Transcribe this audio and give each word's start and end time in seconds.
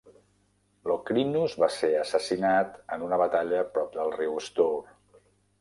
Locrinus 0.91 1.53
va 1.65 1.69
ser 1.75 1.91
assassinat 2.05 2.81
en 2.97 3.07
una 3.09 3.23
batalla 3.25 3.63
prop 3.77 3.95
del 3.99 4.15
riu 4.21 4.37
Stour. 4.51 4.93